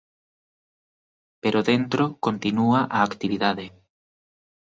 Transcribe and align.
Pero 1.43 1.59
dentro, 1.71 2.03
continúa 2.25 2.79
a 2.95 2.99
actividade. 3.09 3.65